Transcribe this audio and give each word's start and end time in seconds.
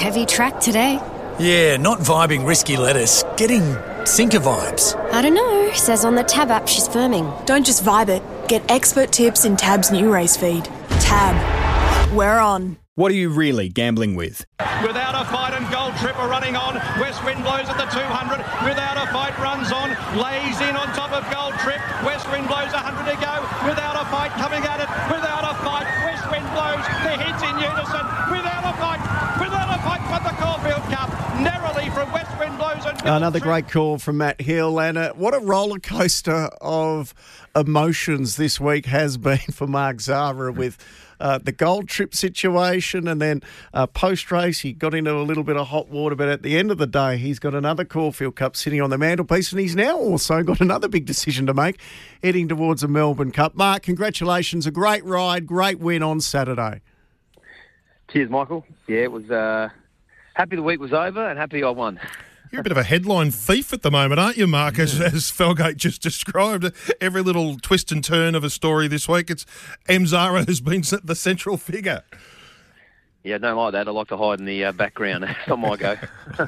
Heavy 0.00 0.24
track 0.24 0.60
today. 0.60 0.98
Yeah, 1.38 1.76
not 1.76 1.98
vibing 1.98 2.46
risky 2.46 2.78
lettuce. 2.78 3.22
Getting 3.36 3.76
sinker 4.06 4.40
vibes. 4.40 4.96
I 5.12 5.20
don't 5.20 5.34
know. 5.34 5.70
Says 5.74 6.06
on 6.06 6.14
the 6.14 6.24
Tab 6.24 6.50
app 6.50 6.68
she's 6.68 6.88
firming. 6.88 7.28
Don't 7.44 7.66
just 7.66 7.84
vibe 7.84 8.08
it. 8.08 8.22
Get 8.48 8.64
expert 8.70 9.12
tips 9.12 9.44
in 9.44 9.58
Tab's 9.58 9.90
new 9.90 10.10
race 10.10 10.38
feed. 10.38 10.64
Tab. 11.04 11.36
We're 12.16 12.38
on. 12.38 12.78
What 12.94 13.12
are 13.12 13.14
you 13.14 13.28
really 13.28 13.68
gambling 13.68 14.16
with? 14.16 14.44
Without 14.80 15.16
a 15.20 15.28
fight 15.28 15.52
and 15.52 15.68
Gold 15.68 15.92
Trip 16.00 16.16
are 16.16 16.28
running 16.28 16.56
on. 16.56 16.76
West 16.96 17.22
Wind 17.24 17.44
blows 17.44 17.68
at 17.68 17.76
the 17.76 17.84
200. 17.84 18.40
Without 18.64 18.96
a 18.96 19.04
fight 19.12 19.36
runs 19.36 19.70
on. 19.70 19.92
Lays 20.16 20.60
in 20.64 20.76
on 20.80 20.88
top 20.96 21.12
of 21.12 21.28
Gold 21.28 21.52
Trip. 21.60 21.80
West 22.08 22.24
Wind 22.32 22.48
blows 22.48 22.72
100 22.72 23.04
to 23.04 23.16
go. 23.20 23.34
Without 23.68 24.00
a 24.00 24.04
fight 24.08 24.32
coming 24.40 24.64
at 24.64 24.80
it. 24.80 24.88
Without 25.12 25.44
a 25.44 25.54
fight. 25.60 25.84
West 26.08 26.24
Wind 26.32 26.48
blows. 26.56 26.84
The 27.04 27.20
hits 27.20 27.40
in 27.44 27.56
unison. 27.60 28.04
Without 28.32 28.64
a 28.64 28.72
fight. 28.80 29.00
Without 29.40 29.68
a 29.72 29.80
fight. 29.80 30.04
But 30.10 30.26
the 30.26 30.34
Caulfield 30.36 30.84
Cup 30.92 31.08
narrowly 31.40 31.88
from 31.94 32.10
West 32.12 32.36
Wind 32.36 32.58
blows 32.58 32.60
and 32.60 32.68
Gold 32.68 32.79
Another 33.04 33.40
great 33.40 33.68
call 33.68 33.98
from 33.98 34.18
Matt 34.18 34.40
Hill, 34.40 34.80
and 34.80 34.98
uh, 34.98 35.12
what 35.14 35.34
a 35.34 35.38
roller 35.38 35.78
coaster 35.78 36.50
of 36.60 37.14
emotions 37.56 38.36
this 38.36 38.60
week 38.60 38.86
has 38.86 39.16
been 39.16 39.38
for 39.52 39.66
Mark 39.66 40.00
Zahra 40.00 40.52
with 40.52 40.76
uh, 41.18 41.38
the 41.38 41.52
gold 41.52 41.88
trip 41.88 42.14
situation, 42.14 43.08
and 43.08 43.20
then 43.20 43.42
uh, 43.72 43.86
post 43.86 44.30
race 44.30 44.60
he 44.60 44.72
got 44.72 44.94
into 44.94 45.14
a 45.14 45.22
little 45.22 45.44
bit 45.44 45.56
of 45.56 45.68
hot 45.68 45.88
water, 45.88 46.14
but 46.14 46.28
at 46.28 46.42
the 46.42 46.58
end 46.58 46.70
of 46.70 46.78
the 46.78 46.86
day, 46.86 47.16
he's 47.16 47.38
got 47.38 47.54
another 47.54 47.84
Caulfield 47.84 48.36
Cup 48.36 48.56
sitting 48.56 48.80
on 48.80 48.90
the 48.90 48.98
mantelpiece, 48.98 49.52
and 49.52 49.60
he's 49.60 49.76
now 49.76 49.96
also 49.96 50.42
got 50.44 50.60
another 50.60 50.88
big 50.88 51.06
decision 51.06 51.46
to 51.46 51.54
make, 51.54 51.80
heading 52.22 52.48
towards 52.48 52.82
the 52.82 52.88
Melbourne 52.88 53.32
Cup. 53.32 53.54
Mark, 53.54 53.82
congratulations! 53.82 54.66
A 54.66 54.70
great 54.70 55.04
ride, 55.04 55.46
great 55.46 55.78
win 55.78 56.02
on 56.02 56.20
Saturday. 56.20 56.80
Cheers, 58.08 58.30
Michael. 58.30 58.66
Yeah, 58.88 59.00
it 59.00 59.12
was 59.12 59.30
uh, 59.30 59.68
happy 60.34 60.56
the 60.56 60.62
week 60.62 60.80
was 60.80 60.92
over 60.92 61.28
and 61.28 61.38
happy 61.38 61.62
I 61.62 61.70
won. 61.70 62.00
You're 62.50 62.62
a 62.62 62.64
bit 62.64 62.72
of 62.72 62.78
a 62.78 62.82
headline 62.82 63.30
thief 63.30 63.72
at 63.72 63.82
the 63.82 63.92
moment, 63.92 64.18
aren't 64.18 64.36
you, 64.36 64.48
Mark? 64.48 64.80
As, 64.80 65.00
as 65.00 65.30
Felgate 65.30 65.76
just 65.76 66.02
described, 66.02 66.72
every 67.00 67.22
little 67.22 67.56
twist 67.58 67.92
and 67.92 68.02
turn 68.02 68.34
of 68.34 68.42
a 68.42 68.50
story 68.50 68.88
this 68.88 69.08
week, 69.08 69.30
it's 69.30 69.46
M. 69.88 70.04
Zahra 70.04 70.44
has 70.44 70.60
been 70.60 70.82
the 71.04 71.14
central 71.14 71.56
figure. 71.56 72.02
Yeah, 73.22 73.36
I 73.36 73.38
don't 73.38 73.56
like 73.56 73.72
that. 73.74 73.86
I 73.86 73.92
like 73.92 74.08
to 74.08 74.16
hide 74.16 74.40
in 74.40 74.46
the 74.46 74.64
uh, 74.64 74.72
background. 74.72 75.24
It's 75.28 75.48
not 75.48 75.60
my 75.60 75.76
go. 75.76 75.96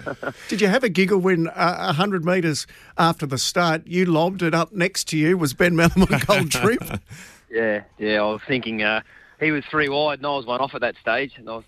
Did 0.49 0.61
you 0.61 0.67
have 0.67 0.83
a 0.83 0.89
giggle 0.89 1.21
when 1.21 1.47
uh, 1.47 1.85
100 1.85 2.25
metres 2.25 2.67
after 2.99 3.25
the 3.25 3.39
start, 3.39 3.87
you 3.87 4.05
lobbed 4.05 4.43
it 4.43 4.55
up 4.55 4.73
next 4.73 5.05
to 5.11 5.17
you 5.17 5.39
was 5.39 5.55
Ben 5.55 5.75
Melham 5.75 6.27
Gold 6.27 6.51
Trip? 6.51 7.01
yeah, 7.49 7.83
yeah. 7.99 8.21
I 8.21 8.25
was 8.25 8.41
thinking 8.49 8.83
uh, 8.83 9.03
he 9.39 9.53
was 9.53 9.65
three 9.71 9.89
wide 9.89 10.19
and 10.19 10.27
I 10.27 10.31
was 10.31 10.47
one 10.47 10.61
off 10.61 10.75
at 10.75 10.81
that 10.81 10.97
stage. 11.01 11.35
And 11.37 11.49
I 11.49 11.57
was, 11.57 11.65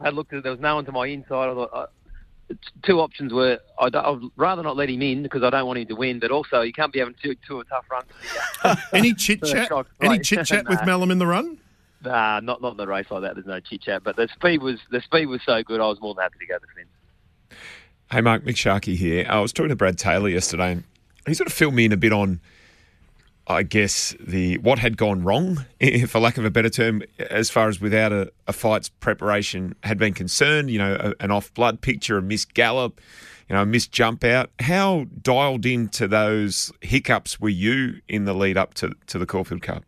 I 0.00 0.08
looked 0.08 0.32
at 0.32 0.42
there 0.42 0.50
was 0.50 0.60
no 0.60 0.74
one 0.74 0.84
to 0.86 0.92
my 0.92 1.06
inside. 1.06 1.50
I 1.50 1.54
thought, 1.54 1.70
uh, 1.72 1.86
two 2.82 3.00
options 3.00 3.32
were 3.32 3.58
I'd, 3.78 3.94
I'd 3.94 4.20
rather 4.36 4.62
not 4.62 4.76
let 4.76 4.90
him 4.90 5.02
in 5.02 5.22
because 5.22 5.42
I 5.42 5.50
don't 5.50 5.66
want 5.66 5.78
him 5.78 5.88
to 5.88 5.94
win, 5.94 6.18
but 6.20 6.30
also 6.30 6.60
you 6.62 6.72
can't 6.72 6.92
be 6.92 6.98
having 6.98 7.14
two, 7.22 7.34
two 7.46 7.62
tough 7.68 7.86
runs. 7.90 8.78
Any 8.92 9.14
chit 9.14 9.42
chat? 9.42 9.70
Any 10.00 10.18
chit 10.18 10.46
chat 10.46 10.68
with 10.68 10.80
Nah. 10.80 10.98
Melham 10.98 11.10
in 11.10 11.18
the 11.18 11.26
run? 11.26 11.58
Nah, 12.04 12.40
not 12.40 12.60
not 12.60 12.72
in 12.72 12.76
the 12.76 12.86
race 12.86 13.06
like 13.10 13.22
that. 13.22 13.34
There's 13.34 13.46
no 13.46 13.60
chit 13.60 13.82
chat, 13.82 14.04
but 14.04 14.16
the 14.16 14.28
speed 14.34 14.62
was 14.62 14.78
the 14.90 15.00
speed 15.00 15.26
was 15.26 15.40
so 15.44 15.62
good. 15.62 15.80
I 15.80 15.86
was 15.86 16.00
more 16.00 16.14
than 16.14 16.22
happy 16.22 16.38
to 16.40 16.46
go 16.46 16.54
to 16.58 16.60
the 16.60 16.72
fence. 16.74 17.58
Hey, 18.10 18.20
Mark, 18.20 18.44
Mick 18.44 18.56
Sharkey 18.56 18.94
here. 18.94 19.26
I 19.28 19.40
was 19.40 19.52
talking 19.52 19.70
to 19.70 19.76
Brad 19.76 19.98
Taylor 19.98 20.28
yesterday, 20.28 20.72
and 20.72 20.84
he 21.26 21.34
sort 21.34 21.46
of 21.46 21.52
filled 21.54 21.74
me 21.74 21.86
in 21.86 21.92
a 21.92 21.96
bit 21.96 22.12
on, 22.12 22.40
I 23.46 23.62
guess, 23.62 24.14
the 24.18 24.58
what 24.58 24.78
had 24.78 24.96
gone 24.96 25.22
wrong, 25.22 25.66
for 26.08 26.18
lack 26.18 26.38
of 26.38 26.44
a 26.44 26.50
better 26.50 26.70
term, 26.70 27.02
as 27.18 27.50
far 27.50 27.68
as 27.68 27.80
without 27.80 28.12
a, 28.12 28.32
a 28.46 28.52
fight's 28.52 28.88
preparation 28.88 29.74
had 29.82 29.98
been 29.98 30.14
concerned. 30.14 30.70
You 30.70 30.78
know, 30.78 30.96
a, 30.98 31.22
an 31.22 31.30
off 31.30 31.52
blood 31.52 31.80
picture, 31.80 32.16
a 32.16 32.22
missed 32.22 32.54
gallop, 32.54 33.00
you 33.48 33.54
know, 33.54 33.62
a 33.62 33.66
missed 33.66 33.92
jump 33.92 34.24
out. 34.24 34.50
How 34.60 35.06
dialed 35.20 35.66
into 35.66 36.08
those 36.08 36.72
hiccups 36.80 37.38
were 37.38 37.50
you 37.50 38.00
in 38.08 38.24
the 38.24 38.34
lead 38.34 38.56
up 38.56 38.74
to, 38.74 38.94
to 39.08 39.18
the 39.18 39.26
Caulfield 39.26 39.62
Cup? 39.62 39.84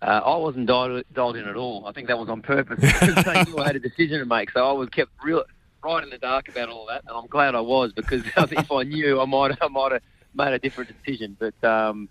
Uh, 0.00 0.20
I 0.24 0.36
wasn't 0.36 0.66
dialed, 0.66 1.04
dialed 1.12 1.36
in 1.36 1.48
at 1.48 1.56
all. 1.56 1.86
I 1.86 1.92
think 1.92 2.08
that 2.08 2.18
was 2.18 2.28
on 2.28 2.42
purpose 2.42 2.78
I 2.82 3.44
had 3.64 3.76
a 3.76 3.80
decision 3.80 4.18
to 4.20 4.26
make. 4.26 4.50
So 4.50 4.66
I 4.66 4.72
was 4.72 4.88
kept 4.88 5.10
real 5.22 5.44
right 5.82 6.02
in 6.02 6.10
the 6.10 6.18
dark 6.18 6.48
about 6.48 6.70
all 6.70 6.86
that, 6.86 7.02
and 7.06 7.16
I'm 7.16 7.26
glad 7.26 7.54
I 7.54 7.60
was 7.60 7.92
because 7.92 8.22
if 8.36 8.72
I 8.72 8.82
knew, 8.84 9.20
I 9.20 9.24
might 9.26 9.56
I 9.60 9.68
might 9.68 9.92
have 9.92 10.02
made 10.34 10.52
a 10.52 10.58
different 10.58 10.90
decision. 11.04 11.36
But 11.38 11.62
um, 11.66 12.08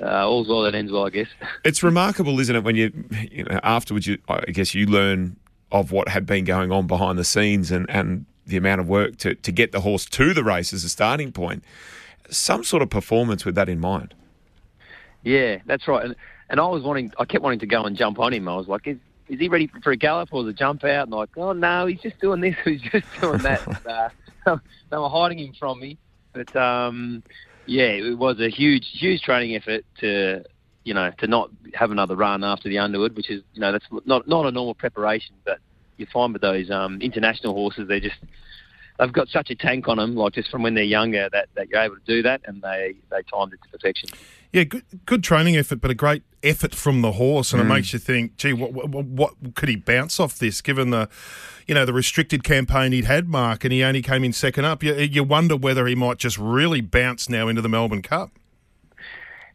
uh, 0.00 0.28
all's 0.28 0.48
well 0.48 0.62
that 0.62 0.74
ends 0.74 0.92
well, 0.92 1.06
I 1.06 1.10
guess. 1.10 1.28
It's 1.64 1.82
remarkable, 1.82 2.38
isn't 2.40 2.54
it, 2.54 2.64
when 2.64 2.76
you, 2.76 2.92
you 3.30 3.44
know, 3.44 3.60
afterwards, 3.62 4.06
you, 4.06 4.18
I 4.28 4.50
guess 4.52 4.74
you 4.74 4.86
learn 4.86 5.36
of 5.70 5.92
what 5.92 6.08
had 6.08 6.24
been 6.24 6.44
going 6.44 6.72
on 6.72 6.86
behind 6.86 7.18
the 7.18 7.24
scenes 7.24 7.70
and, 7.70 7.88
and 7.90 8.24
the 8.46 8.56
amount 8.56 8.80
of 8.80 8.88
work 8.88 9.16
to, 9.18 9.34
to 9.34 9.52
get 9.52 9.72
the 9.72 9.80
horse 9.80 10.06
to 10.06 10.32
the 10.32 10.42
race 10.42 10.72
as 10.72 10.84
a 10.84 10.88
starting 10.88 11.32
point. 11.32 11.62
Some 12.30 12.64
sort 12.64 12.82
of 12.82 12.90
performance 12.90 13.44
with 13.44 13.54
that 13.56 13.68
in 13.68 13.80
mind. 13.80 14.14
Yeah, 15.22 15.58
that's 15.66 15.86
right. 15.88 16.04
And, 16.04 16.16
and 16.48 16.60
I 16.60 16.66
was 16.66 16.82
wanting, 16.82 17.12
I 17.18 17.24
kept 17.24 17.42
wanting 17.42 17.58
to 17.60 17.66
go 17.66 17.84
and 17.84 17.96
jump 17.96 18.18
on 18.18 18.32
him. 18.32 18.48
I 18.48 18.56
was 18.56 18.68
like, 18.68 18.86
is, 18.86 18.98
is 19.28 19.38
he 19.38 19.48
ready 19.48 19.70
for 19.82 19.90
a 19.90 19.96
gallop 19.96 20.32
or 20.32 20.44
the 20.44 20.52
jump 20.52 20.84
out? 20.84 21.08
And 21.08 21.10
like, 21.12 21.36
oh 21.36 21.52
no, 21.52 21.86
he's 21.86 22.00
just 22.00 22.18
doing 22.20 22.40
this, 22.40 22.56
he's 22.64 22.80
just 22.80 23.06
doing 23.20 23.38
that. 23.38 23.66
and, 23.66 23.86
uh, 24.46 24.58
they 24.90 24.96
were 24.96 25.08
hiding 25.08 25.38
him 25.38 25.52
from 25.58 25.80
me. 25.80 25.98
But 26.32 26.54
um, 26.56 27.22
yeah, 27.68 27.84
it 27.84 28.18
was 28.18 28.40
a 28.40 28.48
huge, 28.48 28.86
huge 28.92 29.22
training 29.22 29.54
effort 29.54 29.84
to, 30.00 30.42
you 30.84 30.94
know, 30.94 31.10
to 31.18 31.26
not 31.26 31.50
have 31.74 31.90
another 31.90 32.16
run 32.16 32.42
after 32.42 32.68
the 32.68 32.78
Underwood, 32.78 33.14
which 33.14 33.30
is, 33.30 33.42
you 33.52 33.60
know, 33.60 33.72
that's 33.72 33.84
not 34.06 34.26
not 34.26 34.46
a 34.46 34.50
normal 34.50 34.74
preparation. 34.74 35.34
But 35.44 35.58
you 35.98 36.06
find 36.12 36.32
with 36.32 36.42
those 36.42 36.70
um, 36.70 37.00
international 37.00 37.54
horses, 37.54 37.86
they're 37.86 38.00
just 38.00 38.16
they've 38.98 39.12
got 39.12 39.28
such 39.28 39.50
a 39.50 39.54
tank 39.54 39.88
on 39.88 39.98
them, 39.98 40.16
like 40.16 40.34
just 40.34 40.50
from 40.50 40.62
when 40.62 40.74
they're 40.74 40.84
younger, 40.84 41.28
that, 41.32 41.48
that 41.54 41.68
you're 41.68 41.80
able 41.80 41.96
to 41.96 42.02
do 42.06 42.22
that, 42.22 42.40
and 42.44 42.62
they 42.62 42.94
they 43.10 43.22
timed 43.32 43.52
it 43.52 43.60
to 43.62 43.68
perfection. 43.70 44.08
Yeah, 44.52 44.64
good, 44.64 44.84
good 45.04 45.22
training 45.22 45.56
effort, 45.56 45.80
but 45.80 45.90
a 45.90 45.94
great 45.94 46.22
effort 46.42 46.74
from 46.74 47.02
the 47.02 47.12
horse, 47.12 47.52
and 47.52 47.60
it 47.60 47.66
makes 47.66 47.92
you 47.92 47.98
think, 47.98 48.38
gee, 48.38 48.54
what, 48.54 48.72
what, 48.72 49.04
what 49.04 49.54
could 49.54 49.68
he 49.68 49.76
bounce 49.76 50.18
off 50.18 50.38
this? 50.38 50.62
Given 50.62 50.88
the, 50.88 51.10
you 51.66 51.74
know, 51.74 51.84
the 51.84 51.92
restricted 51.92 52.42
campaign 52.44 52.92
he'd 52.92 53.04
had, 53.04 53.28
Mark, 53.28 53.64
and 53.64 53.72
he 53.74 53.84
only 53.84 54.00
came 54.00 54.24
in 54.24 54.32
second 54.32 54.64
up. 54.64 54.82
You, 54.82 54.94
you 54.94 55.22
wonder 55.22 55.54
whether 55.54 55.86
he 55.86 55.94
might 55.94 56.16
just 56.16 56.38
really 56.38 56.80
bounce 56.80 57.28
now 57.28 57.48
into 57.48 57.60
the 57.60 57.68
Melbourne 57.68 58.00
Cup. 58.00 58.30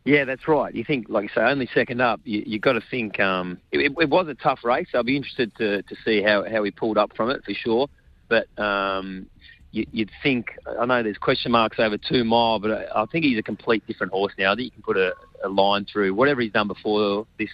Yeah, 0.06 0.26
that's 0.26 0.48
right. 0.48 0.76
You 0.76 0.84
think, 0.84 1.08
like 1.10 1.24
you 1.24 1.30
say, 1.34 1.42
only 1.42 1.68
second 1.74 2.02
up. 2.02 2.20
You 2.24 2.44
you 2.46 2.60
got 2.60 2.74
to 2.74 2.82
think. 2.82 3.20
Um, 3.20 3.58
it, 3.72 3.94
it 3.98 4.10
was 4.10 4.28
a 4.28 4.36
tough 4.36 4.64
race. 4.64 4.90
I'll 4.94 5.04
be 5.04 5.16
interested 5.16 5.56
to, 5.56 5.82
to 5.82 5.96
see 6.06 6.22
how, 6.22 6.48
how 6.48 6.62
he 6.62 6.72
pulled 6.72 6.98
up 6.98 7.16
from 7.16 7.32
it 7.32 7.44
for 7.46 7.54
sure. 7.54 7.88
But 8.28 8.48
um, 8.60 9.28
you'd 9.74 10.12
think. 10.22 10.58
I 10.80 10.86
know 10.86 11.04
there's 11.04 11.18
question 11.18 11.52
marks 11.52 11.80
over 11.80 11.98
two 11.98 12.24
mile, 12.24 12.60
but 12.60 12.90
I, 12.96 13.06
think 13.06 13.26
he's 13.26 13.40
a 13.40 13.44
complete 13.44 13.86
different 13.88 14.14
horse 14.14 14.34
now. 14.38 14.56
That 14.56 14.64
you 14.64 14.72
can 14.72 14.84
put 14.84 14.98
a, 14.98 15.14
a 15.44 15.50
line 15.50 15.86
through 15.92 16.14
whatever 16.14 16.42
he's 16.42 16.52
done 16.52 16.68
before 16.68 17.28
this. 17.38 17.50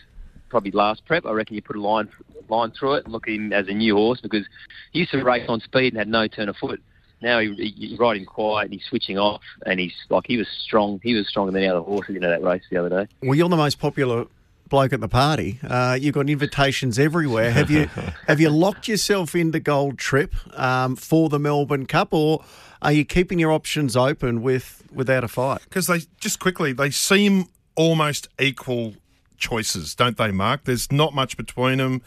Probably 0.49 0.71
last 0.71 1.05
prep. 1.05 1.27
I 1.27 1.31
reckon 1.31 1.55
you 1.55 1.61
put 1.61 1.75
a 1.75 1.81
line 1.81 2.09
line 2.49 2.71
through 2.71 2.95
it 2.95 3.03
and 3.03 3.13
look 3.13 3.27
at 3.27 3.33
him 3.35 3.53
as 3.53 3.67
a 3.67 3.71
new 3.71 3.95
horse 3.95 4.19
because 4.19 4.45
he 4.91 4.99
used 4.99 5.11
to 5.11 5.23
race 5.23 5.45
on 5.47 5.59
speed 5.61 5.93
and 5.93 5.97
had 5.97 6.07
no 6.07 6.27
turn 6.27 6.49
of 6.49 6.55
foot. 6.55 6.81
Now 7.21 7.39
he, 7.39 7.53
he, 7.53 7.73
you 7.75 7.97
ride 7.97 8.25
quiet 8.25 8.65
and 8.65 8.73
he's 8.73 8.83
switching 8.89 9.19
off 9.19 9.41
and 9.67 9.79
he's 9.79 9.93
like 10.09 10.23
he 10.25 10.37
was 10.37 10.47
strong. 10.65 10.99
He 11.03 11.13
was 11.13 11.27
stronger 11.27 11.51
than 11.51 11.61
the 11.61 11.67
other 11.67 11.81
horses 11.81 12.15
in 12.15 12.21
that 12.23 12.41
race 12.41 12.63
the 12.71 12.77
other 12.77 12.89
day. 12.89 13.07
Well, 13.21 13.35
you're 13.35 13.47
the 13.47 13.57
most 13.57 13.79
popular 13.79 14.25
bloke 14.69 14.93
at 14.93 15.01
the 15.01 15.07
party. 15.07 15.59
Uh, 15.67 15.97
you've 15.99 16.13
got 16.13 16.29
invitations 16.29 16.97
everywhere. 16.97 17.51
Have 17.51 17.69
you 17.69 17.85
have 18.27 18.39
you 18.39 18.49
locked 18.49 18.87
yourself 18.87 19.35
into 19.35 19.59
Gold 19.59 19.97
Trip 19.97 20.33
um, 20.57 20.95
for 20.95 21.29
the 21.29 21.39
Melbourne 21.39 21.85
Cup, 21.85 22.13
or 22.13 22.43
are 22.81 22.91
you 22.91 23.03
keeping 23.03 23.39
your 23.39 23.51
options 23.51 23.97
open 23.97 24.41
with 24.41 24.83
without 24.91 25.23
a 25.23 25.27
fight? 25.27 25.61
Because 25.63 25.87
they 25.87 26.01
just 26.19 26.39
quickly 26.39 26.71
they 26.71 26.91
seem 26.91 27.47
almost 27.75 28.27
equal 28.39 28.93
choices, 29.37 29.95
don't 29.95 30.17
they, 30.17 30.31
Mark? 30.31 30.65
There's 30.65 30.91
not 30.91 31.13
much 31.13 31.37
between 31.37 31.79
them. 31.79 32.01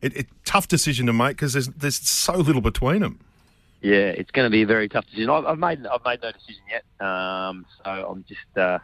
It, 0.00 0.16
it 0.16 0.26
tough 0.44 0.68
decision 0.68 1.06
to 1.06 1.12
make 1.12 1.36
because 1.36 1.52
there's 1.52 1.68
there's 1.68 1.96
so 1.96 2.34
little 2.34 2.62
between 2.62 3.00
them. 3.00 3.20
Yeah, 3.80 4.08
it's 4.08 4.32
going 4.32 4.46
to 4.46 4.50
be 4.50 4.62
a 4.62 4.66
very 4.66 4.88
tough 4.88 5.06
decision. 5.06 5.30
I've, 5.30 5.46
I've 5.46 5.58
made 5.58 5.86
I've 5.86 6.04
made 6.04 6.20
no 6.22 6.32
decision 6.32 6.62
yet, 6.68 7.06
um, 7.06 7.64
so 7.84 7.90
I'm 7.90 8.24
just. 8.28 8.56
Uh, 8.56 8.78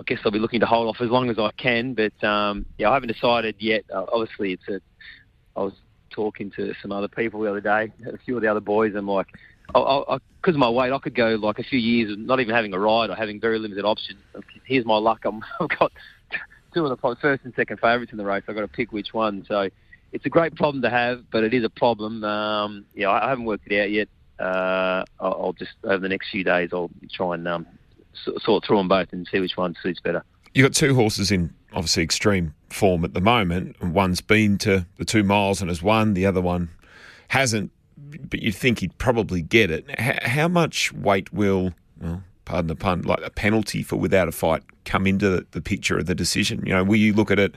I 0.00 0.04
guess 0.04 0.18
I'll 0.24 0.30
be 0.30 0.38
looking 0.38 0.60
to 0.60 0.66
hold 0.66 0.88
off 0.88 1.00
as 1.00 1.10
long 1.10 1.28
as 1.28 1.38
I 1.38 1.50
can, 1.56 1.94
but 1.94 2.24
um, 2.26 2.64
yeah, 2.78 2.90
I 2.90 2.94
haven't 2.94 3.12
decided 3.12 3.56
yet. 3.58 3.84
Uh, 3.92 4.04
obviously, 4.12 4.52
it's 4.52 4.68
a. 4.68 4.80
I 5.56 5.62
was 5.62 5.74
talking 6.10 6.50
to 6.52 6.72
some 6.80 6.92
other 6.92 7.08
people 7.08 7.40
the 7.40 7.50
other 7.50 7.60
day, 7.60 7.92
a 8.06 8.18
few 8.18 8.36
of 8.36 8.42
the 8.42 8.48
other 8.48 8.60
boys. 8.60 8.94
I'm 8.94 9.08
like, 9.08 9.26
because 9.66 10.54
of 10.54 10.56
my 10.56 10.70
weight, 10.70 10.92
I 10.92 10.98
could 10.98 11.14
go 11.14 11.34
like 11.34 11.58
a 11.58 11.62
few 11.62 11.78
years 11.78 12.14
not 12.16 12.40
even 12.40 12.54
having 12.54 12.72
a 12.74 12.78
ride 12.78 13.10
or 13.10 13.16
having 13.16 13.40
very 13.40 13.58
limited 13.58 13.84
options. 13.84 14.18
Here's 14.64 14.84
my 14.84 14.96
luck. 14.96 15.24
I'm, 15.24 15.42
I've 15.60 15.68
got 15.78 15.92
two 16.72 16.86
of 16.86 16.90
the 16.90 17.16
first 17.16 17.44
and 17.44 17.52
second 17.54 17.80
favourites 17.80 18.12
in 18.12 18.18
the 18.18 18.24
race. 18.24 18.44
I've 18.48 18.54
got 18.54 18.62
to 18.62 18.68
pick 18.68 18.92
which 18.92 19.12
one. 19.12 19.44
So 19.48 19.68
it's 20.12 20.26
a 20.26 20.30
great 20.30 20.54
problem 20.54 20.82
to 20.82 20.90
have, 20.90 21.24
but 21.30 21.44
it 21.44 21.52
is 21.52 21.64
a 21.64 21.70
problem. 21.70 22.24
Um, 22.24 22.84
yeah, 22.94 23.10
I 23.10 23.28
haven't 23.28 23.44
worked 23.44 23.70
it 23.70 23.80
out 23.80 23.90
yet. 23.90 24.08
Uh, 24.38 25.04
I'll, 25.20 25.42
I'll 25.42 25.52
just 25.52 25.72
over 25.84 25.98
the 25.98 26.08
next 26.08 26.30
few 26.30 26.44
days, 26.44 26.70
I'll 26.72 26.90
try 27.12 27.34
and 27.34 27.46
um, 27.48 27.66
sort 28.42 28.64
through 28.64 28.78
them 28.78 28.88
both 28.88 29.12
and 29.12 29.26
see 29.30 29.40
which 29.40 29.56
one 29.56 29.74
suits 29.82 30.00
better. 30.00 30.22
You've 30.54 30.64
got 30.64 30.74
two 30.74 30.94
horses 30.94 31.30
in 31.30 31.52
obviously 31.72 32.02
extreme 32.02 32.54
form 32.70 33.04
at 33.04 33.14
the 33.14 33.20
moment. 33.20 33.76
and 33.80 33.94
One's 33.94 34.20
been 34.20 34.58
to 34.58 34.86
the 34.96 35.04
two 35.04 35.22
miles 35.22 35.60
and 35.60 35.68
has 35.68 35.82
won. 35.82 36.14
The 36.14 36.26
other 36.26 36.40
one 36.40 36.70
hasn't 37.28 37.70
but 38.30 38.40
you'd 38.42 38.54
think 38.54 38.78
he'd 38.78 38.96
probably 38.98 39.42
get 39.42 39.70
it. 39.70 39.84
H- 39.98 40.22
how 40.22 40.48
much 40.48 40.92
weight 40.92 41.32
will, 41.32 41.74
well, 42.00 42.22
pardon 42.44 42.68
the 42.68 42.76
pun, 42.76 43.02
like 43.02 43.20
a 43.22 43.30
penalty 43.30 43.82
for 43.82 43.96
without 43.96 44.28
a 44.28 44.32
fight 44.32 44.62
come 44.84 45.06
into 45.06 45.44
the 45.50 45.60
picture 45.60 45.98
of 45.98 46.06
the 46.06 46.14
decision? 46.14 46.62
You 46.64 46.72
know, 46.72 46.84
will 46.84 46.96
you 46.96 47.12
look 47.12 47.30
at 47.30 47.38
it? 47.38 47.54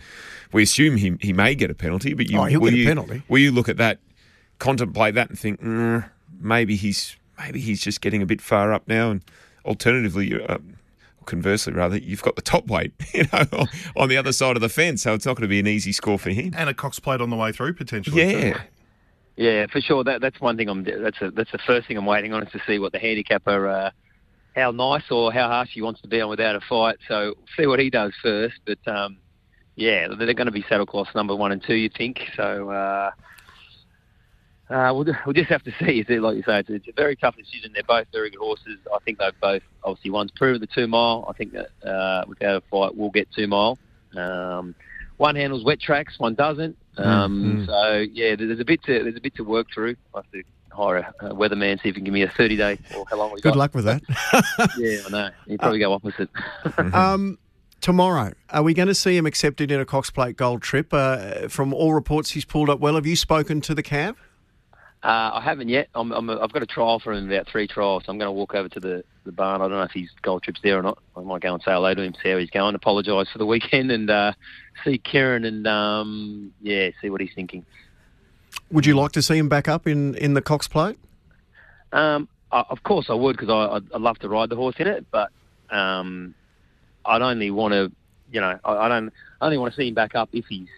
We 0.52 0.63
assume 0.63 0.98
he 0.98 1.16
he 1.22 1.31
may 1.34 1.56
get 1.56 1.72
a 1.72 1.74
penalty, 1.74 2.13
but 2.13 2.30
you 2.30 2.40
Oh, 2.40 2.46
he'll 2.46 2.60
will 2.60 2.69
get 2.69 2.75
a 2.75 2.78
you, 2.80 2.88
penalty. 2.88 3.24
Will 3.30 3.40
you 3.40 3.52
look 3.52 3.69
at 3.69 3.78
that, 3.78 4.00
contemplate 4.60 5.16
that, 5.16 5.30
and 5.30 5.40
think 5.40 5.62
mm, 5.62 6.10
maybe 6.40 6.75
he's 6.75 7.16
maybe 7.40 7.62
he's 7.62 7.81
just 7.81 8.02
getting 8.02 8.22
a 8.22 8.25
bit 8.25 8.42
far 8.42 8.74
up 8.74 8.88
now, 8.88 9.12
and 9.12 9.22
alternatively, 9.66 10.30
you- 10.30 10.44
uh, 10.48 10.58
conversely, 11.25 11.74
rather, 11.74 11.98
you've 11.98 12.22
got 12.24 12.36
the 12.36 12.42
top 12.42 12.68
weight, 12.68 12.94
you 13.13 13.24
know, 13.31 13.46
on, 13.54 13.68
on 13.96 14.10
the 14.10 14.18
other 14.18 14.31
side 14.31 14.56
of 14.56 14.62
the 14.62 14.69
fence, 14.69 15.04
so 15.04 15.13
it's 15.13 15.25
not 15.25 15.36
going 15.36 15.44
to 15.44 15.48
be 15.48 15.60
an 15.60 15.68
easy 15.68 15.92
score 15.92 16.18
for 16.19 16.30
him. 16.31 16.54
And 16.58 16.69
a 16.69 16.74
Cox 16.74 17.00
plate 17.00 17.22
on 17.22 17.30
the 17.30 17.36
way 17.36 17.52
through 17.52 17.74
potentially. 17.74 18.31
too. 18.34 18.38
Yeah. 18.40 18.62
Yeah, 19.38 19.66
for 19.72 19.80
sure. 19.81 20.04
That 20.04 20.19
that's 20.22 20.40
one 20.42 20.58
thing. 20.58 20.68
I'm 20.69 20.84
that's 20.84 21.19
a, 21.22 21.31
that's 21.31 21.52
the 21.52 21.58
first 21.60 21.88
thing 21.88 21.98
I'm 21.98 22.06
waiting 22.06 22.34
on 22.34 22.44
is 22.44 22.52
to 22.52 22.60
see 22.68 22.80
what 22.80 22.92
the 22.92 23.00
handicapper, 23.00 23.68
uh, 23.68 23.92
how 24.56 24.72
nice 24.72 25.10
or 25.10 25.31
how 25.31 25.48
harsh 25.48 25.69
he 25.72 25.81
wants 25.81 26.02
to 26.02 26.08
be 26.10 26.19
on 26.19 26.30
without 26.30 26.56
a 26.56 26.60
fight. 26.60 26.98
So 27.08 27.36
see 27.58 27.66
what 27.66 27.80
he 27.80 27.90
does 27.90 28.12
first. 28.22 28.56
But 28.66 28.86
um, 28.88 29.18
yeah, 29.75 30.10
they're 30.10 30.34
going 30.34 30.46
to 30.48 30.52
be 30.52 30.63
saddle 30.68 30.86
saddlecloths 30.86 31.16
number 31.16 31.34
one 31.36 31.52
and 31.54 31.63
two. 31.63 31.75
You 31.75 31.90
think 31.90 32.19
so? 32.36 32.69
Uh, 32.72 33.12
uh, 34.71 34.94
we'll, 34.94 35.06
we'll 35.25 35.33
just 35.33 35.50
have 35.50 35.63
to 35.63 35.71
see. 35.79 36.00
Is 36.00 36.06
it 36.09 36.21
like 36.21 36.38
you 36.38 36.44
say? 36.44 36.59
It's, 36.59 36.69
it's 36.69 36.88
a 36.88 36.94
very 36.94 37.15
tough 37.15 37.35
decision. 37.35 37.71
They're 37.73 37.83
both 37.83 38.07
very 38.12 38.29
good 38.29 38.39
horses. 38.39 38.79
I 38.94 38.97
think 39.03 39.19
they've 39.19 39.39
both 39.41 39.63
obviously 39.83 40.12
one's 40.12 40.31
proven 40.31 40.62
the 40.62 40.68
two 40.68 40.88
mile. 40.88 41.25
I 41.29 41.33
think 41.33 41.53
that 41.53 41.69
uh, 41.88 42.25
without 42.27 42.57
a 42.57 42.62
fight, 42.69 42.95
we'll 42.95 43.09
get 43.09 43.27
two 43.35 43.47
mile. 43.47 43.77
Um, 44.15 44.75
one 45.18 45.35
handles 45.35 45.63
wet 45.63 45.79
tracks, 45.79 46.18
one 46.18 46.35
doesn't. 46.35 46.77
Um, 46.97 47.65
So 47.68 48.06
yeah, 48.12 48.35
there's 48.35 48.59
a 48.59 48.65
bit 48.65 48.83
to 48.83 49.03
there's 49.03 49.15
a 49.15 49.21
bit 49.21 49.35
to 49.35 49.44
work 49.44 49.68
through. 49.73 49.95
I 50.13 50.18
have 50.19 50.31
to 50.31 50.44
hire 50.71 50.97
a, 50.97 51.27
a 51.27 51.33
weatherman 51.35 51.81
see 51.81 51.89
if 51.89 51.95
he 51.95 52.01
can 52.01 52.03
give 52.06 52.13
me 52.13 52.24
a 52.24 52.29
30 52.29 52.56
day 52.57 52.79
or 52.95 53.06
how 53.09 53.17
long 53.17 53.31
we 53.31 53.41
Good 53.41 53.53
got. 53.53 53.53
Good 53.53 53.59
luck 53.59 53.75
with 53.75 53.85
that. 53.85 54.01
Yeah, 54.77 55.00
I 55.06 55.09
know. 55.09 55.29
He'd 55.47 55.59
probably 55.59 55.79
go 55.79 55.94
opposite. 55.94 56.29
um, 56.94 57.38
tomorrow, 57.81 58.31
are 58.50 58.63
we 58.63 58.74
going 58.74 58.88
to 58.88 58.95
see 58.95 59.17
him 59.17 59.25
accepted 59.25 59.71
in 59.71 59.79
a 59.79 59.85
Cox 59.85 60.09
Plate 60.09 60.38
Gold 60.38 60.62
trip? 60.62 60.94
Uh, 60.94 61.47
from 61.50 61.74
all 61.74 61.94
reports, 61.94 62.31
he's 62.31 62.45
pulled 62.45 62.69
up 62.69 62.79
well. 62.79 62.95
Have 62.95 63.06
you 63.06 63.15
spoken 63.15 63.62
to 63.62 63.75
the 63.75 63.83
cab? 63.83 64.17
Uh, 65.03 65.31
I 65.33 65.42
haven't 65.42 65.69
yet. 65.69 65.89
I'm, 65.95 66.12
I'm, 66.12 66.30
I've 66.30 66.51
got 66.51 66.62
a 66.62 66.68
trial 66.68 67.00
for 67.00 67.12
him, 67.12 67.31
about 67.31 67.48
three 67.48 67.68
trials. 67.68 68.03
So 68.06 68.12
I'm 68.12 68.19
going 68.19 68.27
to 68.27 68.31
walk 68.31 68.53
over 68.53 68.69
to 68.69 68.80
the, 68.80 69.03
the 69.25 69.31
barn. 69.31 69.62
I 69.62 69.65
don't 69.65 69.77
know 69.77 69.81
if 69.81 69.92
his 69.92 70.09
gold 70.21 70.44
trip's 70.44 70.62
there 70.62 70.77
or 70.77 70.83
not. 70.83 71.00
I 71.18 71.21
might 71.21 71.42
go 71.42 71.53
and 71.53 71.63
say 71.63 71.71
hello 71.71 71.94
to 71.95 72.01
him, 72.03 72.13
see 72.21 72.30
how 72.30 72.38
he's 72.38 72.51
going, 72.51 72.75
apologise 72.75 73.27
for 73.31 73.39
the 73.39 73.45
weekend, 73.45 73.92
and 73.92 74.09
uh, 74.09 74.33
see 74.83 75.00
Ciaron 75.00 75.48
and 75.48 75.65
um, 75.65 76.53
yeah, 76.62 76.92
see 77.01 77.09
what 77.09 77.19
he's 77.19 77.33
thinking. 77.33 77.65
Would 78.71 78.86
you 78.86 78.95
like 78.95 79.12
to 79.13 79.24
see 79.24 79.38
him 79.38 79.50
back 79.50 79.68
up 79.68 79.88
in, 79.88 80.13
in 80.15 80.36
the 80.36 80.42
Cox 80.42 80.68
Plate? 80.68 81.00
Um, 81.92 82.30
I, 82.51 82.63
of 82.69 82.83
course 82.83 83.07
I 83.09 83.13
would 83.13 83.38
because 83.38 83.50
I, 83.50 83.77
I'd, 83.77 83.92
I'd 83.94 84.01
love 84.01 84.19
to 84.19 84.30
ride 84.30 84.50
the 84.50 84.56
horse 84.56 84.75
in 84.77 84.88
it, 84.88 85.06
but 85.09 85.31
um, 85.71 86.36
I'd 87.06 87.21
only 87.21 87.50
want 87.50 87.74
to, 87.74 87.92
you 88.31 88.39
know, 88.39 88.59
I, 88.63 88.74
I 88.74 88.88
don't 88.88 89.12
I 89.42 89.45
only 89.45 89.57
want 89.57 89.74
to 89.74 89.77
see 89.77 89.88
him 89.88 89.94
back 89.94 90.15
up 90.15 90.30
if 90.31 90.45
he's 90.45 90.69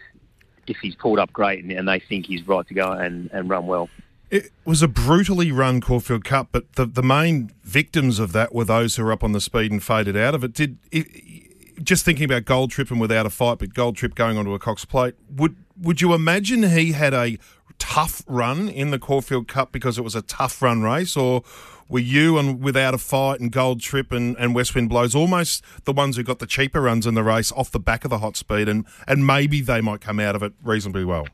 if 0.66 0.78
he's 0.78 0.94
pulled 0.94 1.18
up 1.18 1.32
great 1.32 1.62
and, 1.62 1.70
and 1.72 1.86
they 1.86 2.00
think 2.00 2.26
he's 2.26 2.46
right 2.48 2.66
to 2.66 2.74
go 2.74 2.90
and, 2.92 3.30
and 3.32 3.50
run 3.50 3.66
well. 3.66 3.88
It 4.34 4.50
was 4.64 4.82
a 4.82 4.88
brutally 4.88 5.52
run 5.52 5.80
Caulfield 5.80 6.24
Cup, 6.24 6.48
but 6.50 6.72
the, 6.72 6.86
the 6.86 7.04
main 7.04 7.52
victims 7.62 8.18
of 8.18 8.32
that 8.32 8.52
were 8.52 8.64
those 8.64 8.96
who 8.96 9.04
were 9.04 9.12
up 9.12 9.22
on 9.22 9.30
the 9.30 9.40
speed 9.40 9.70
and 9.70 9.80
faded 9.80 10.16
out 10.16 10.34
of 10.34 10.42
it. 10.42 10.52
Did 10.52 10.76
it, 10.90 11.84
just 11.84 12.04
thinking 12.04 12.24
about 12.24 12.44
Gold 12.44 12.72
Trip 12.72 12.90
and 12.90 13.00
without 13.00 13.26
a 13.26 13.30
fight, 13.30 13.58
but 13.58 13.74
Gold 13.74 13.94
Trip 13.94 14.16
going 14.16 14.36
onto 14.36 14.52
a 14.52 14.58
Cox 14.58 14.84
Plate, 14.84 15.14
would 15.30 15.54
would 15.80 16.00
you 16.00 16.14
imagine 16.14 16.64
he 16.64 16.90
had 16.90 17.14
a 17.14 17.38
tough 17.78 18.24
run 18.26 18.68
in 18.68 18.90
the 18.90 18.98
Caulfield 18.98 19.46
Cup 19.46 19.70
because 19.70 19.98
it 19.98 20.02
was 20.02 20.16
a 20.16 20.22
tough 20.22 20.60
run 20.60 20.82
race, 20.82 21.16
or 21.16 21.44
were 21.88 22.00
you 22.00 22.36
and 22.36 22.60
without 22.60 22.92
a 22.92 22.98
fight 22.98 23.38
and 23.38 23.52
Gold 23.52 23.82
Trip 23.82 24.10
and, 24.10 24.36
and 24.36 24.52
West 24.52 24.74
Wind 24.74 24.88
Blows 24.88 25.14
almost 25.14 25.62
the 25.84 25.92
ones 25.92 26.16
who 26.16 26.24
got 26.24 26.40
the 26.40 26.46
cheaper 26.48 26.80
runs 26.80 27.06
in 27.06 27.14
the 27.14 27.22
race 27.22 27.52
off 27.52 27.70
the 27.70 27.78
back 27.78 28.04
of 28.04 28.10
the 28.10 28.18
hot 28.18 28.36
speed, 28.36 28.68
and 28.68 28.84
and 29.06 29.24
maybe 29.24 29.60
they 29.60 29.80
might 29.80 30.00
come 30.00 30.18
out 30.18 30.34
of 30.34 30.42
it 30.42 30.54
reasonably 30.64 31.04
well. 31.04 31.28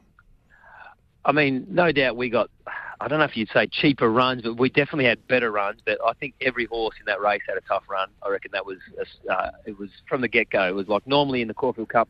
I 1.25 1.33
mean, 1.33 1.67
no 1.71 1.93
doubt 1.93 2.17
we 2.17 2.29
got. 2.29 2.51
I 3.01 3.09
don't 3.09 3.19
know 3.19 3.25
if 3.25 3.37
you'd 3.37 3.49
say 3.51 3.67
cheaper 3.67 4.11
runs, 4.11 4.43
but 4.43 4.59
we 4.59 4.69
definitely 4.69 5.07
had 5.07 5.27
better 5.27 5.51
runs. 5.51 5.81
But 5.85 5.99
I 6.07 6.13
think 6.13 6.35
every 6.43 6.67
horse 6.67 6.95
in 7.01 7.07
that 7.07 7.21
race 7.21 7.41
had 7.49 7.57
a 7.57 7.63
tough 7.63 7.85
run. 7.89 8.09
I 8.23 8.29
reckon 8.29 8.51
that 8.53 8.67
was 8.67 8.77
uh, 9.31 9.51
it 9.65 9.79
was 9.79 9.89
from 10.07 10.21
the 10.21 10.29
get 10.29 10.51
go. 10.51 10.69
It 10.69 10.75
was 10.75 10.89
like 10.89 11.07
normally 11.07 11.41
in 11.41 11.49
the 11.49 11.55
Caulfield 11.55 11.89
Cup, 11.89 12.09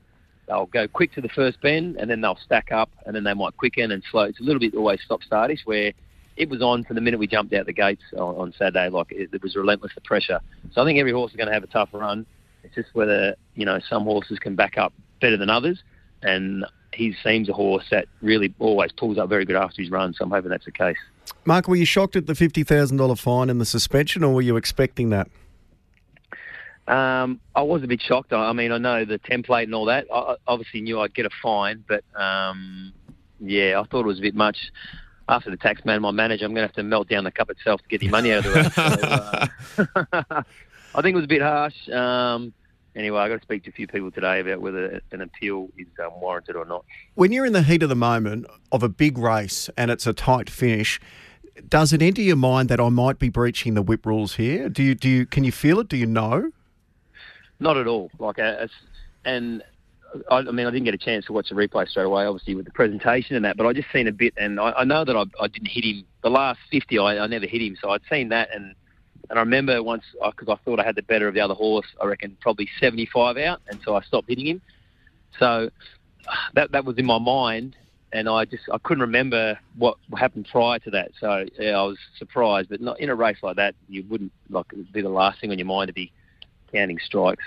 they'll 0.49 0.67
go 0.67 0.89
quick 0.89 1.13
to 1.15 1.21
the 1.21 1.29
first 1.29 1.61
bend 1.61 1.97
and 1.97 2.11
then 2.11 2.21
they'll 2.21 2.39
stack 2.45 2.73
up 2.73 2.91
and 3.07 3.15
then 3.15 3.23
they 3.23 3.35
might 3.35 3.57
quicken 3.57 3.93
and 3.93 4.03
slow. 4.11 4.23
It's 4.23 4.41
a 4.41 4.43
little 4.43 4.59
bit 4.59 4.75
always 4.75 5.01
stop 5.05 5.23
startish 5.23 5.61
where 5.65 5.93
it 6.37 6.49
was 6.49 6.61
on 6.61 6.85
from 6.85 6.97
the 6.97 7.03
minute 7.03 7.21
we 7.21 7.29
jumped 7.29 7.55
out 7.55 7.67
the 7.67 7.73
gates 7.73 8.03
on, 8.15 8.35
on 8.35 8.53
Saturday. 8.59 8.89
Like 8.89 9.13
it, 9.13 9.31
it 9.33 9.43
was 9.43 9.55
relentless 9.55 9.93
the 9.95 10.01
pressure. 10.01 10.41
So 10.73 10.83
I 10.83 10.85
think 10.85 10.99
every 10.99 11.13
horse 11.13 11.31
is 11.31 11.37
going 11.37 11.49
to 11.49 11.55
have 11.55 11.63
a 11.63 11.69
tough 11.69 11.91
run. 11.93 12.27
It's 12.65 12.75
just 12.75 12.89
whether 12.95 13.37
you 13.55 13.65
know 13.65 13.79
some 13.89 14.05
horses 14.05 14.41
can 14.41 14.57
back 14.57 14.77
up 14.77 14.93
better 15.21 15.37
than 15.37 15.51
others, 15.51 15.83
and 16.23 16.65
he 16.93 17.15
seems 17.23 17.49
a 17.49 17.53
horse 17.53 17.85
that 17.91 18.07
really 18.21 18.55
always 18.59 18.93
pulls 18.93 19.19
up 19.19 19.29
very 19.29 19.45
good 19.45 19.57
after 19.57 19.83
his 19.83 19.91
run. 19.91 20.13
So 20.15 20.25
I'm 20.25 20.31
hoping 20.31 20.51
that's 20.51 20.65
the 20.65 20.73
case. 20.73 20.99
Mark, 21.45 21.69
were 21.69 21.77
you 21.77 21.85
shocked 21.85 22.17
at 22.17 22.27
the 22.27 22.33
$50,000 22.33 23.19
fine 23.19 23.51
and 23.51 23.61
the 23.61 23.65
suspension, 23.65 24.25
or 24.25 24.35
were 24.35 24.43
you 24.43 24.57
expecting 24.57 25.11
that? 25.11 25.29
Um, 26.87 27.41
I 27.55 27.63
was 27.63 27.83
a 27.83 27.87
bit 27.87 28.03
shocked. 28.03 28.33
I 28.33 28.53
mean, 28.53 28.73
I 28.73 28.79
know 28.79 29.05
the 29.05 29.19
template 29.19 29.65
and 29.65 29.75
all 29.75 29.85
that. 29.87 30.07
I 30.13 30.37
obviously 30.47 30.81
knew 30.81 31.01
I'd 31.01 31.15
get 31.15 31.27
a 31.27 31.31
fine, 31.43 31.85
but 31.87 32.03
um, 32.21 32.93
yeah, 33.39 33.81
I 33.81 33.85
thought 33.85 34.01
it 34.01 34.07
was 34.07 34.19
a 34.19 34.23
bit 34.23 34.35
much. 34.35 34.57
After 35.29 35.51
the 35.51 35.57
tax 35.57 35.85
man, 35.85 36.03
my 36.03 36.11
manager, 36.11 36.45
I'm 36.45 36.53
going 36.55 36.65
to 36.65 36.69
have 36.69 36.75
to 36.75 36.83
melt 36.83 37.09
down 37.09 37.23
the 37.23 37.31
cup 37.31 37.51
itself 37.51 37.81
to 37.83 37.89
get 37.89 38.01
the 38.01 38.09
money 38.09 38.33
out 38.33 38.45
of 38.45 38.57
it. 38.57 38.73
So, 39.77 39.87
uh, 40.13 40.43
I 40.93 41.03
think 41.03 41.15
it 41.15 41.17
was 41.17 41.25
a 41.25 41.29
bit 41.29 41.43
harsh. 41.43 41.89
Um, 41.89 42.53
anyway, 42.95 43.21
I 43.21 43.29
got 43.29 43.37
to 43.37 43.43
speak 43.43 43.65
to 43.65 43.71
a 43.71 43.73
few 43.73 43.87
people 43.87 44.11
today 44.11 44.41
about 44.41 44.61
whether 44.61 45.01
an 45.13 45.21
appeal 45.21 45.69
is 45.77 45.87
um, 46.05 46.21
warranted 46.21 46.57
or 46.57 46.65
not. 46.65 46.85
When 47.15 47.33
you're 47.33 47.47
in 47.47 47.53
the 47.53 47.63
heat 47.63 47.83
of 47.83 47.89
the 47.89 47.97
moment 47.97 48.47
of 48.73 48.83
a 48.83 48.89
big 48.89 49.19
race 49.19 49.71
and 49.77 49.91
it's 49.91 50.07
a 50.07 50.13
tight 50.13 50.51
finish, 50.51 51.01
does 51.69 51.93
it 51.93 52.03
enter 52.03 52.23
your 52.23 52.37
mind 52.37 52.69
that 52.69 52.81
I 52.81 52.89
might 52.89 53.19
be 53.19 53.29
breaching 53.29 53.75
the 53.75 53.83
whip 53.83 54.07
rules 54.07 54.37
here? 54.37 54.69
Do 54.69 54.83
you 54.83 54.95
do 54.95 55.09
you 55.09 55.27
can 55.27 55.45
you 55.45 55.53
feel 55.53 55.81
it? 55.81 55.89
Do 55.89 55.97
you 55.97 56.07
know? 56.07 56.53
Not 57.59 57.77
at 57.77 57.87
all. 57.87 58.11
Like, 58.19 58.39
uh, 58.39 58.67
and 59.25 59.63
I, 60.31 60.37
I 60.37 60.43
mean, 60.43 60.67
I 60.67 60.71
didn't 60.71 60.85
get 60.85 60.95
a 60.95 60.99
chance 60.99 61.27
to 61.27 61.33
watch 61.35 61.51
the 61.51 61.55
replay 61.55 61.87
straight 61.87 62.05
away, 62.05 62.25
obviously 62.25 62.55
with 62.55 62.65
the 62.65 62.73
presentation 62.73 63.37
and 63.37 63.45
that. 63.45 63.57
But 63.57 63.67
I 63.67 63.75
just 63.75 63.89
seen 63.93 64.09
a 64.09 64.13
bit, 64.13 64.33
and 64.39 64.59
I, 64.59 64.73
I 64.79 64.85
know 64.85 65.05
that 65.05 65.15
I, 65.15 65.25
I 65.41 65.49
didn't 65.49 65.69
hit 65.69 65.85
him. 65.85 66.05
The 66.23 66.31
last 66.31 66.61
fifty, 66.71 66.99
I, 66.99 67.23
I 67.23 67.27
never 67.27 67.47
hit 67.47 67.61
him, 67.61 67.77
so 67.81 67.91
I'd 67.91 68.01
seen 68.11 68.31
that, 68.31 68.49
and 68.55 68.75
and 69.31 69.39
I 69.39 69.43
remember 69.43 69.81
once 69.83 70.03
uh, 70.21 70.31
because 70.31 70.49
I 70.49 70.57
thought 70.65 70.81
I 70.81 70.85
had 70.85 70.97
the 70.97 71.03
better 71.03 71.29
of 71.29 71.35
the 71.35 71.41
other 71.41 71.55
horse. 71.55 71.87
I 72.03 72.07
reckon 72.07 72.37
probably 72.41 72.69
seventy-five 72.81 73.37
out, 73.39 73.63
and 73.69 73.81
so 73.85 73.95
I 73.95 74.03
stopped 74.03 74.29
hitting 74.29 74.47
him. 74.47 74.61
So 75.39 75.71
that 76.55 76.73
that 76.73 76.85
was 76.85 76.99
in 76.99 77.07
my 77.07 77.19
mind, 77.19 77.77
and 78.13 78.29
I 78.29 78.45
just 78.45 78.65
I 78.73 78.79
couldn't 78.79 79.03
remember 79.03 79.59
what 79.77 79.97
happened 80.19 80.49
prior 80.51 80.81
to 80.81 80.91
that. 80.91 81.13
So 81.21 81.47
yeah, 81.59 81.79
I 81.79 81.83
was 81.85 81.99
surprised, 82.19 82.69
but 82.69 82.81
not 82.81 82.99
in 82.99 83.09
a 83.09 83.15
race 83.15 83.39
like 83.43 83.57
that, 83.57 83.75
you 83.89 84.05
wouldn't 84.09 84.33
like 84.51 84.67
it'd 84.73 84.93
be 84.93 85.01
the 85.01 85.09
last 85.09 85.41
thing 85.41 85.53
on 85.53 85.59
your 85.59 85.67
mind 85.67 85.89
to 85.89 85.95
be 85.95 86.13
counting 86.73 86.99
strikes. 86.99 87.45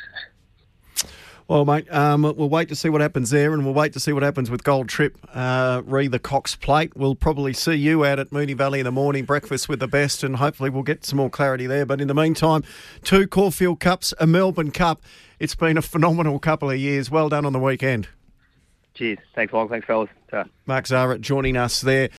Well, 1.48 1.66
mate, 1.66 1.92
um, 1.94 2.22
we'll 2.22 2.50
wait 2.50 2.70
to 2.70 2.76
see 2.76 2.88
what 2.88 3.02
happens 3.02 3.30
there, 3.30 3.54
and 3.54 3.66
we'll 3.66 3.74
wait 3.74 3.92
to 3.94 4.00
see 4.00 4.14
what 4.14 4.24
happens 4.24 4.50
with 4.50 4.64
Gold 4.64 4.88
Trip, 4.88 5.18
uh, 5.34 5.82
re 5.86 6.08
the 6.08 6.20
Cox 6.20 6.56
Plate. 6.56 6.96
We'll 6.96 7.16
probably 7.16 7.52
see 7.52 7.74
you 7.74 8.06
out 8.06 8.18
at 8.18 8.30
Moonee 8.30 8.56
Valley 8.56 8.80
in 8.80 8.86
the 8.86 8.92
morning, 8.92 9.26
breakfast 9.26 9.68
with 9.68 9.80
the 9.80 9.88
best, 9.88 10.24
and 10.24 10.38
hopefully 10.38 10.70
we'll 10.70 10.84
get 10.84 11.06
some 11.06 11.18
more 11.18 11.30
clarity 11.30 11.68
there. 11.68 11.86
But 11.86 12.00
in 12.00 12.08
the 12.08 12.14
meantime, 12.14 12.64
two 13.04 13.28
Caulfield 13.28 13.82
Cups, 13.82 14.14
a 14.20 14.26
Melbourne 14.26 14.72
Cup. 14.72 15.02
It's 15.40 15.56
been 15.56 15.78
a 15.78 15.82
phenomenal 15.82 16.40
couple 16.40 16.70
of 16.70 16.78
years. 16.78 17.12
Well 17.12 17.28
done 17.28 17.46
on 17.46 17.52
the 17.52 17.60
weekend. 17.60 18.08
Cheers. 18.94 19.18
Thanks, 19.36 19.52
Michael. 19.52 19.68
Thanks, 19.68 19.88
fellas. 19.88 20.10
Ta. 20.30 20.46
Mark 20.66 20.88
Zahra 20.88 21.18
joining 21.18 21.58
us 21.58 21.82
there. 21.82 22.10